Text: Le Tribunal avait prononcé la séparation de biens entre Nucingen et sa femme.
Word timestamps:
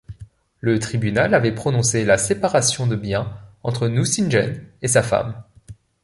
Le 0.61 0.79
Tribunal 0.79 1.35
avait 1.35 1.53
prononcé 1.53 2.05
la 2.05 2.17
séparation 2.17 2.87
de 2.87 2.95
biens 2.95 3.31
entre 3.61 3.87
Nucingen 3.87 4.59
et 4.81 4.87
sa 4.87 5.03
femme. 5.03 5.43